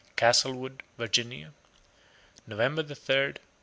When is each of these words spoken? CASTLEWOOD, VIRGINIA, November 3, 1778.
CASTLEWOOD, 0.15 0.81
VIRGINIA, 0.97 1.53
November 2.47 2.81
3, 2.81 2.85
1778. 2.87 3.39